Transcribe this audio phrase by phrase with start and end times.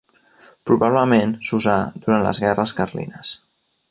[0.69, 3.37] Probablement s'usà durant les guerres carlines.